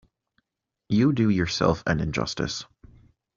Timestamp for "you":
0.89-1.13